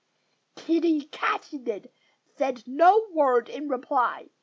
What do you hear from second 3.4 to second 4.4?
in reply.